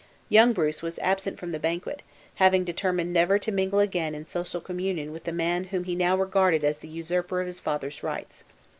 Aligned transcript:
Young 0.29 0.51
Bruce 0.51 0.81
was 0.81 0.97
absent 0.97 1.37
from 1.37 1.51
the 1.51 1.59
banquet, 1.59 2.01
having 2.33 2.63
determined 2.63 3.13
never 3.13 3.37
to 3.37 3.51
mingle 3.51 3.77
again 3.77 4.15
in 4.15 4.25
social 4.25 4.59
communion 4.59 5.11
with 5.11 5.25
the 5.25 5.31
man 5.31 5.65
whom 5.65 5.83
he 5.83 5.93
now 5.93 6.17
regarded 6.17 6.63
as 6.63 6.79
the 6.79 6.87
usurper 6.89 7.39
of 7.39 7.45
his 7.45 7.59
father's 7.59 8.01
rights. 8.01 8.43